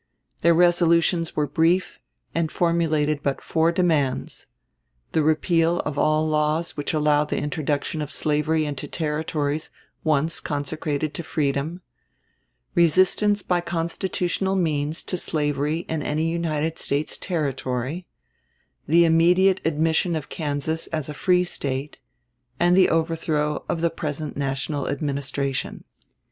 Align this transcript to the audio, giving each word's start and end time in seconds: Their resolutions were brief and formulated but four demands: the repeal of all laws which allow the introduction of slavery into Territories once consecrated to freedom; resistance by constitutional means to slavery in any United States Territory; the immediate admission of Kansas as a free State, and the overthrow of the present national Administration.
Their 0.41 0.55
resolutions 0.55 1.35
were 1.35 1.45
brief 1.45 1.99
and 2.33 2.51
formulated 2.51 3.21
but 3.21 3.39
four 3.39 3.71
demands: 3.71 4.47
the 5.11 5.21
repeal 5.21 5.79
of 5.81 5.95
all 5.95 6.27
laws 6.27 6.75
which 6.75 6.91
allow 6.95 7.23
the 7.25 7.37
introduction 7.37 8.01
of 8.01 8.11
slavery 8.11 8.65
into 8.65 8.87
Territories 8.87 9.69
once 10.03 10.39
consecrated 10.39 11.13
to 11.13 11.21
freedom; 11.21 11.81
resistance 12.73 13.43
by 13.43 13.61
constitutional 13.61 14.55
means 14.55 15.03
to 15.03 15.17
slavery 15.17 15.81
in 15.87 16.01
any 16.01 16.27
United 16.31 16.79
States 16.79 17.15
Territory; 17.15 18.07
the 18.87 19.05
immediate 19.05 19.61
admission 19.63 20.15
of 20.15 20.29
Kansas 20.29 20.87
as 20.87 21.09
a 21.09 21.13
free 21.13 21.43
State, 21.43 21.99
and 22.59 22.75
the 22.75 22.89
overthrow 22.89 23.63
of 23.69 23.81
the 23.81 23.91
present 23.91 24.35
national 24.35 24.87
Administration. 24.89 25.83